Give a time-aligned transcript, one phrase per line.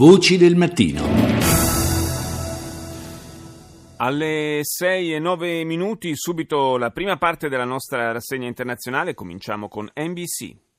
[0.00, 1.02] Voci del mattino.
[3.98, 9.90] Alle 6 e 9 minuti, subito la prima parte della nostra rassegna internazionale, cominciamo con
[9.94, 10.69] NBC.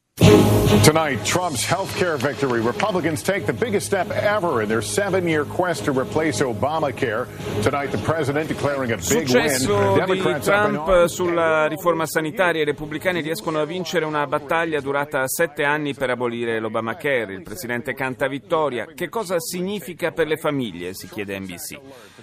[0.84, 2.60] Tonight, Trump's health care victory.
[2.60, 7.28] Republicans take the biggest step ever in their seven year quest to replace Obamacare.
[7.62, 10.06] Tonight, the president declaring a big Successo win.
[10.06, 12.62] di Trump sulla riforma sanitaria.
[12.62, 17.34] I repubblicani riescono a vincere una battaglia durata sette anni per abolire l'Obamacare.
[17.34, 18.86] Il presidente canta vittoria.
[18.86, 20.94] Che cosa significa per le famiglie?
[20.94, 21.80] si chiede NBC.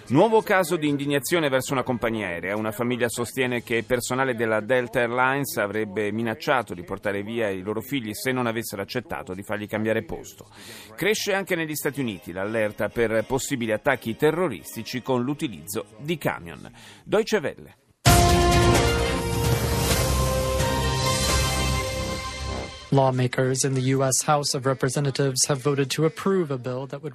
[0.09, 2.57] Nuovo caso di indignazione verso una compagnia aerea.
[2.57, 7.78] Una famiglia sostiene che personale della Delta Airlines avrebbe minacciato di portare via i loro
[7.81, 10.49] figli se non avessero accettato di fargli cambiare posto.
[10.95, 16.71] Cresce anche negli Stati Uniti l'allerta per possibili attacchi terroristici con l'utilizzo di camion.
[17.05, 17.88] Deutsche Welle.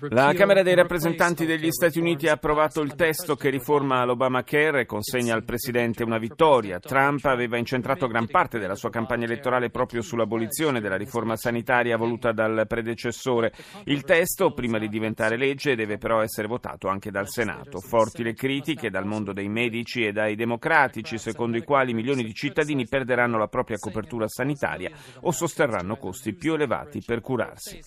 [0.09, 4.85] La Camera dei rappresentanti degli Stati Uniti ha approvato il testo che riforma l'Obamacare e
[4.85, 6.79] consegna al Presidente una vittoria.
[6.79, 12.31] Trump aveva incentrato gran parte della sua campagna elettorale proprio sull'abolizione della riforma sanitaria voluta
[12.31, 13.51] dal predecessore.
[13.85, 17.79] Il testo, prima di diventare legge, deve però essere votato anche dal Senato.
[17.79, 22.33] Forti le critiche dal mondo dei medici e dai democratici, secondo i quali milioni di
[22.35, 25.61] cittadini perderanno la propria copertura sanitaria o sosterranno
[25.97, 27.79] costi più elevati per curarsi.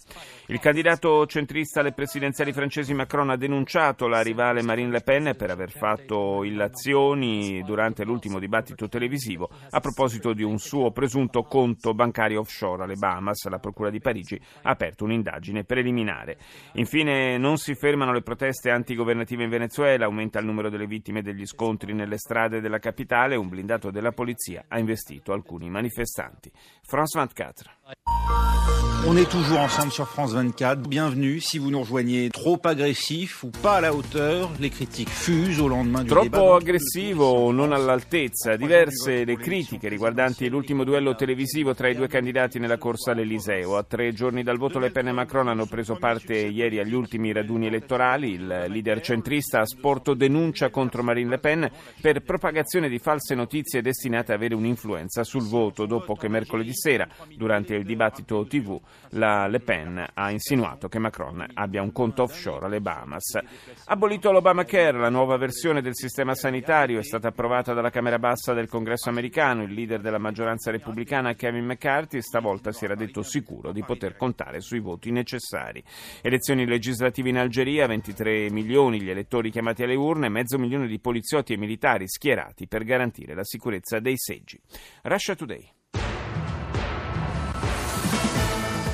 [0.47, 5.51] Il candidato centrista alle presidenziali francesi Macron ha denunciato la rivale Marine Le Pen per
[5.51, 12.41] aver fatto illazioni durante l'ultimo dibattito televisivo a proposito di un suo presunto conto bancario
[12.41, 13.47] offshore alle Bahamas.
[13.49, 16.39] La Procura di Parigi ha aperto un'indagine preliminare.
[16.75, 21.47] Infine non si fermano le proteste antigovernative in Venezuela, aumenta il numero delle vittime degli
[21.47, 26.51] scontri nelle strade della capitale, un blindato della polizia ha investito alcuni manifestanti.
[26.83, 27.66] France 24.
[29.09, 30.89] On est toujours ensemble sur France 24.
[30.89, 32.29] Bienvenue si vous nous rejoignez.
[32.31, 36.23] Trop agressif ou pas à la hauteur, les critiques fusent au lendemain du débat.
[36.23, 38.57] Troppo aggressivo o non all'altezza.
[38.57, 43.77] Diverse le critiche riguardanti l'ultimo duello televisivo tra i due candidati nella corsa all'Eliseo.
[43.77, 47.33] A tre giorni dal voto Le Pen e Macron hanno preso parte ieri agli ultimi
[47.33, 48.33] raduni elettorali.
[48.33, 51.71] Il leader centrista ha sporto denuncia contro Marine Le Pen
[52.01, 57.07] per propagazione di false notizie destinate a avere un'influenza sul voto dopo che mercoledì sera,
[57.37, 58.79] durante il dibattito TV,
[59.11, 63.39] la Le Pen ha insinuato che Macron abbia un conto offshore alle Bahamas.
[63.87, 68.69] Abolito l'Obamacare, la nuova versione del sistema sanitario è stata approvata dalla Camera Bassa del
[68.69, 69.63] Congresso americano.
[69.63, 74.61] Il leader della maggioranza repubblicana, Kevin McCarthy, stavolta si era detto sicuro di poter contare
[74.61, 75.83] sui voti necessari.
[76.23, 81.53] Elezioni legislative in Algeria, 23 milioni gli elettori chiamati alle urne, mezzo milione di poliziotti
[81.53, 84.61] e militari schierati per garantire la sicurezza dei seggi.
[85.03, 85.76] Russia Today.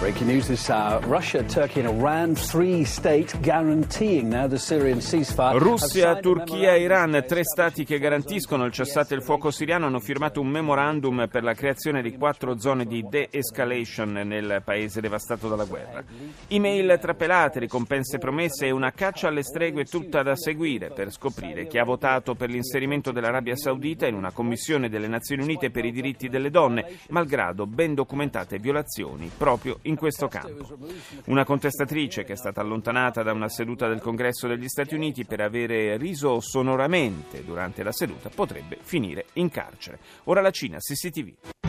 [0.03, 5.61] Breaking news this hour Russia, Turkey, and Iran, three states guaranteeing now the Syrian ceasefire.
[5.61, 10.41] Russia, Turchia e Iran, tre stati che garantiscono il cessate il fuoco siriano, hanno firmato
[10.41, 16.03] un memorandum per la creazione di quattro zone di de-escalation nel paese devastato dalla guerra.
[16.49, 21.79] Email trapelate, ricompense promesse e una caccia alle streghe tutta da seguire per scoprire chi
[21.79, 26.29] ha votato per l'inserimento dell'Arabia Saudita in una commissione delle Nazioni Unite per i diritti
[26.29, 30.79] delle donne, malgrado ben documentate violazioni proprio in questo campo.
[31.27, 35.41] Una contestatrice che è stata allontanata da una seduta del Congresso degli Stati Uniti per
[35.41, 39.99] avere riso sonoramente durante la seduta potrebbe finire in carcere.
[40.25, 41.62] Ora la Cina, CCTV.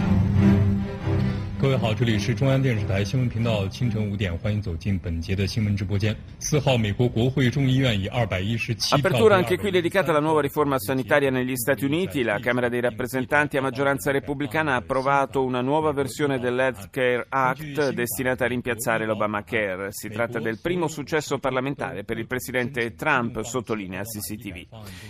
[1.63, 6.15] 各位好，这里是中央电视台新闻频道，清晨五点，欢迎走进本节的新闻直播间。
[6.39, 12.23] 四号，美国国会众议院以二百一十七票 Apertura anche qui dedicata alla nuova riforma sanitaria negli Stati Uniti.
[12.23, 18.45] La Camera dei rappresentanti a maggioranza repubblicana ha approvato una nuova versione dell'Healthcare Act destinata
[18.45, 19.89] a rimpiazzare l'Obamacare.
[19.91, 24.67] Si tratta del primo successo parlamentare per il presidente Trump, sottolinea CCTV.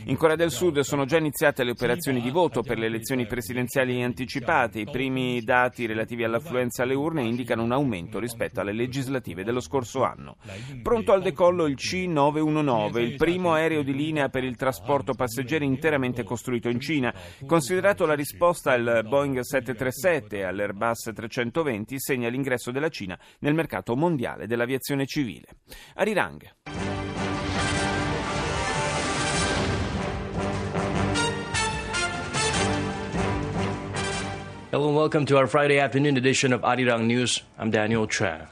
[0.06, 4.02] In Corea del Sud sono già iniziate le operazioni di voto per le elezioni presidenziali
[4.02, 4.80] anticipate.
[4.80, 9.61] I primi dati relativi alla affluenza alle urne indicano un aumento rispetto alle legislative dello
[9.61, 10.35] scorso anno.
[10.81, 16.23] Pronto al decollo il C919, il primo aereo di linea per il trasporto passeggeri interamente
[16.23, 17.13] costruito in Cina.
[17.45, 23.95] Considerato la risposta al Boeing 737 e all'Airbus 320, segna l'ingresso della Cina nel mercato
[23.95, 25.47] mondiale dell'aviazione civile.
[25.95, 26.92] Arirang.
[34.73, 37.43] Hello and welcome to our Friday afternoon edition of Arirang News.
[37.59, 38.47] I'm Daniel Chan.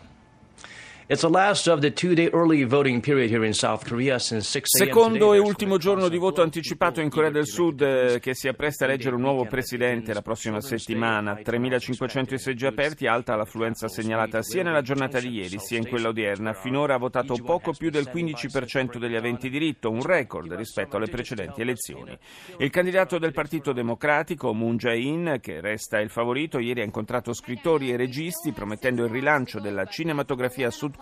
[4.86, 8.86] Secondo e ultimo giorno di voto anticipato in Corea del Sud eh, che si appresta
[8.86, 11.34] a eleggere un nuovo presidente la prossima settimana.
[11.34, 16.08] 3.500 i seggi aperti, alta l'affluenza segnalata sia nella giornata di ieri sia in quella
[16.08, 16.54] odierna.
[16.54, 21.60] Finora ha votato poco più del 15% degli aventi diritto, un record rispetto alle precedenti
[21.60, 22.18] elezioni.
[22.60, 27.92] Il candidato del Partito Democratico, Moon Jae-in, che resta il favorito, ieri ha incontrato scrittori
[27.92, 31.00] e registi promettendo il rilancio della cinematografia sudcoreana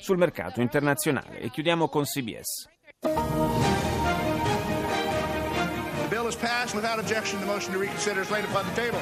[0.00, 1.40] sul mercato internazionale.
[1.40, 2.68] E chiudiamo con CBS.
[6.04, 7.40] The bill is passed without objection.
[7.40, 9.00] The motion to reconsider is laid upon the table.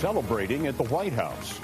[0.00, 1.60] Celebrating at the White House.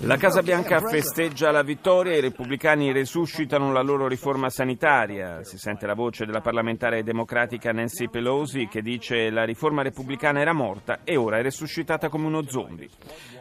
[0.00, 5.44] La Casa Bianca festeggia la vittoria, i repubblicani resuscitano la loro riforma sanitaria.
[5.44, 10.52] Si sente la voce della parlamentare democratica Nancy Pelosi che dice la riforma repubblicana era
[10.52, 12.88] morta e ora è resuscitata come uno zombie.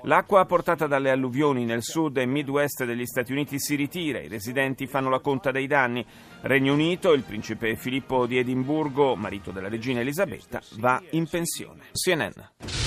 [0.04, 4.86] L'acqua portata dalle alluvioni nel sud e midwest degli Stati Uniti si ritira, i residenti
[4.86, 6.06] fanno la conta dei danni.
[6.42, 11.86] Regno Unito, il principe Filippo di Edimburgo, marito della regina Elisabetta, va in pensione.
[11.94, 12.79] CNN.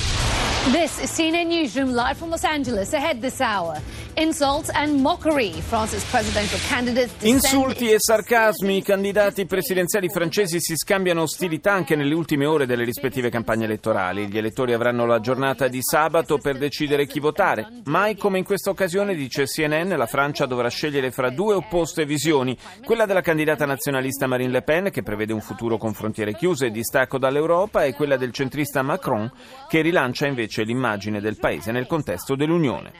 [0.70, 2.92] This is CNN Newsroom live from Los Angeles.
[2.92, 3.82] Ahead this hour,
[7.20, 8.76] Insulti e sarcasmi.
[8.76, 14.28] I candidati presidenziali francesi si scambiano ostilità anche nelle ultime ore delle rispettive campagne elettorali.
[14.28, 17.66] Gli elettori avranno la giornata di sabato per decidere chi votare.
[17.84, 22.54] Mai come in questa occasione, dice CNN, la Francia dovrà scegliere fra due opposte visioni.
[22.84, 26.70] Quella della candidata nazionalista Marine Le Pen, che prevede un futuro con frontiere chiuse e
[26.70, 29.32] distacco dall'Europa, e quella del centrista Macron,
[29.70, 32.92] che rilancia invece l'immagine del paese nel contesto dell'Unione.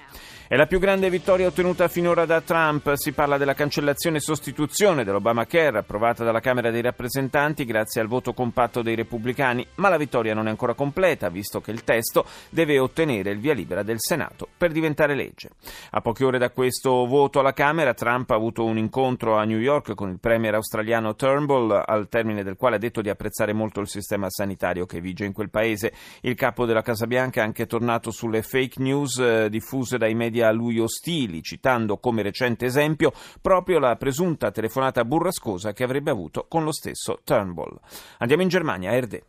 [0.53, 2.93] È la più grande vittoria ottenuta finora da Trump.
[2.95, 8.33] Si parla della cancellazione e sostituzione dell'Obamacare approvata dalla Camera dei rappresentanti grazie al voto
[8.33, 12.79] compatto dei repubblicani, ma la vittoria non è ancora completa visto che il testo deve
[12.79, 15.51] ottenere il via libera del Senato per diventare legge.
[15.91, 19.59] A poche ore da questo voto alla Camera, Trump ha avuto un incontro a New
[19.59, 23.81] York con il premier australiano Turnbull, al termine del quale ha detto di apprezzare molto
[23.81, 25.93] il sistema sanitario che vige in quel paese.
[26.21, 30.49] Il capo della Casa Bianca è anche tornato sulle fake news eh, diffuse dai media
[30.49, 36.47] a lui ostili, citando come recente esempio proprio la presunta telefonata burrascosa che avrebbe avuto
[36.49, 37.79] con lo stesso Turnbull.
[38.19, 39.25] Andiamo in Germania, Erde.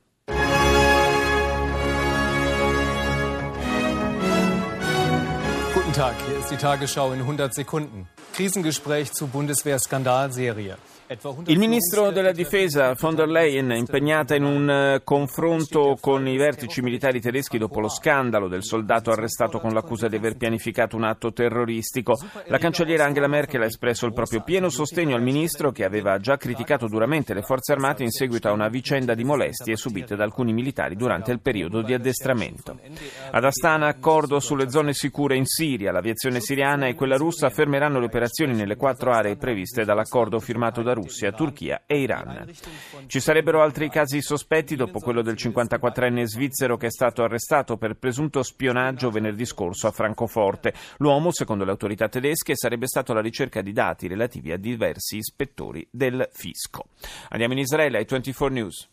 [5.74, 8.08] Guten Tag, hier ist die Tagesschau in 100 Sekunden.
[8.34, 10.78] Krisengespräch zu Bundeswehr-Skandalserie.
[11.46, 16.82] Il ministro della difesa von der Leyen, impegnata in un uh, confronto con i vertici
[16.82, 21.32] militari tedeschi dopo lo scandalo del soldato arrestato con l'accusa di aver pianificato un atto
[21.32, 26.18] terroristico, la cancelliera Angela Merkel ha espresso il proprio pieno sostegno al ministro che aveva
[26.18, 30.24] già criticato duramente le forze armate in seguito a una vicenda di molestie subite da
[30.24, 32.80] alcuni militari durante il periodo di addestramento.
[33.32, 35.92] Ad Astana, accordo sulle zone sicure in Siria.
[35.92, 40.94] L'aviazione siriana e quella russa fermeranno le operazioni nelle quattro aree previste dall'accordo firmato da
[40.94, 42.52] Russia, Turchia e Iran.
[43.08, 47.96] Ci sarebbero altri casi sospetti dopo quello del 54enne svizzero che è stato arrestato per
[47.96, 50.74] presunto spionaggio venerdì scorso a Francoforte.
[50.98, 55.88] L'uomo, secondo le autorità tedesche, sarebbe stato alla ricerca di dati relativi a diversi ispettori
[55.90, 56.88] del fisco.
[57.30, 58.93] Andiamo in Israele ai 24 News.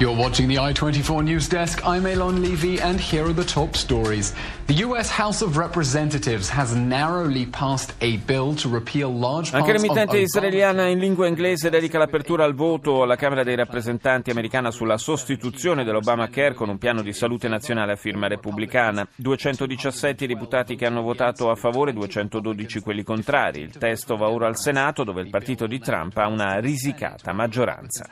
[0.00, 1.86] You're watching the I-24 News Desk.
[1.86, 4.32] I'm Elon Levy, and here are the top stories.
[4.64, 5.10] The U.S.
[5.10, 11.00] House of Representatives has narrowly passed a bill to repeal large Anche l'emittente israeliana in
[11.00, 16.70] lingua inglese dedica l'apertura al voto alla Camera dei rappresentanti americana sulla sostituzione dell'Obamacare con
[16.70, 19.06] un piano di salute nazionale a firma repubblicana.
[19.16, 23.60] 217 i deputati che hanno votato a favore, 212 quelli contrari.
[23.60, 28.08] Il testo va ora al Senato dove il partito di Trump ha una risicata maggioranza.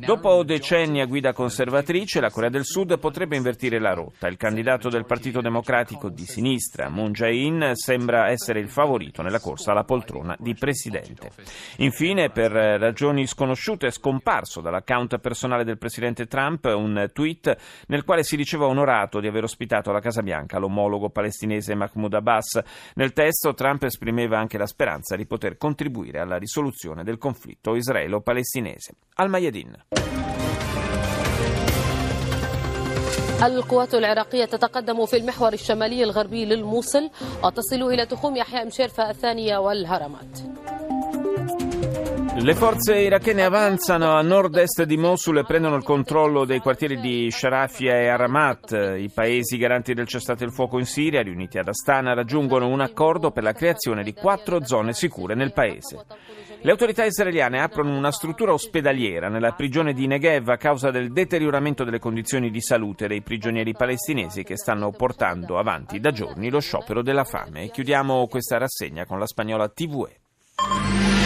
[0.00, 4.28] Dopo decenni a guida conservatrice, la Corea del Sud potrebbe invertire la rotta.
[4.28, 9.72] Il candidato del Partito Democratico di sinistra, Moon Jae-in, sembra essere il favorito nella corsa
[9.72, 11.30] alla poltrona di presidente.
[11.76, 17.56] Infine, per ragioni sconosciute, è scomparso dall'account personale del presidente Trump un tweet
[17.86, 22.60] nel quale si diceva onorato di aver ospitato alla Casa Bianca l'omologo palestinese Mahmoud Abbas.
[22.94, 28.92] Nel testo Trump esprimeva anche la speranza di poter contribuire alla risoluzione del conflitto israelo-palestinese.
[29.14, 29.76] Al Mayadin.
[33.43, 37.09] القوات العراقية تتقدم في المحور الشمالي الغربي للموصل
[37.43, 40.39] وتصل إلى تخوم يحيى مشيرفة الثانية والهرمات
[42.35, 47.29] Le forze irachene avanzano a nord-est di Mosul e prendono il controllo dei quartieri di
[47.29, 48.95] Sharafia e Aramat.
[48.97, 53.29] I paesi garanti del cessate il fuoco in Siria, riuniti ad Astana, raggiungono un accordo
[53.29, 56.05] per la creazione di quattro zone sicure nel paese.
[56.60, 61.84] Le autorità israeliane aprono una struttura ospedaliera nella prigione di Negev a causa del deterioramento
[61.84, 67.00] delle condizioni di salute dei prigionieri palestinesi che stanno portando avanti da giorni lo sciopero
[67.02, 67.70] della fame.
[67.70, 71.17] Chiudiamo questa rassegna con la spagnola TVE.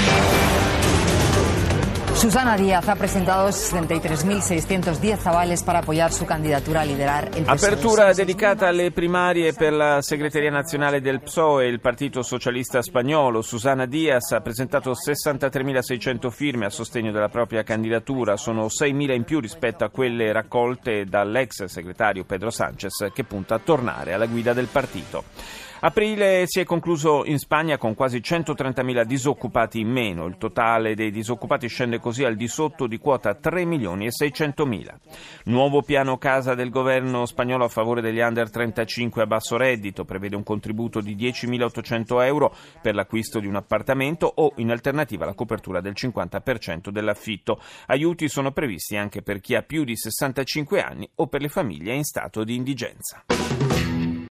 [2.22, 7.56] Susana Díaz ha presentado 73.610 avales para apoyar su candidatura a liderar el PSOE.
[7.56, 13.42] Apertura dedicata alle primarie per la segreteria nazionale del PSOE, il Partito Socialista Spagnolo.
[13.42, 19.40] Susana Díaz ha presentato 63.600 firme a sostegno della propria candidatura, sono 6.000 in più
[19.40, 24.68] rispetto a quelle raccolte dall'ex segretario Pedro Sánchez che punta a tornare alla guida del
[24.68, 25.24] partito.
[25.84, 30.26] Aprile si è concluso in Spagna con quasi 130.000 disoccupati in meno.
[30.26, 34.64] Il totale dei disoccupati scende così al di sotto di quota 3 milioni e 600
[34.64, 34.96] mila.
[35.46, 40.04] Nuovo piano casa del governo spagnolo a favore degli under 35 a basso reddito.
[40.04, 45.34] Prevede un contributo di 10.800 euro per l'acquisto di un appartamento o in alternativa la
[45.34, 47.60] copertura del 50% dell'affitto.
[47.86, 51.92] Aiuti sono previsti anche per chi ha più di 65 anni o per le famiglie
[51.92, 53.24] in stato di indigenza.